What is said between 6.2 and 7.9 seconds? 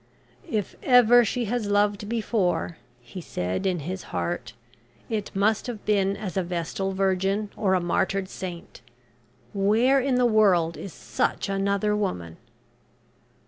a vestal virgin, or a